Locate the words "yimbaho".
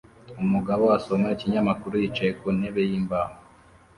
2.89-3.33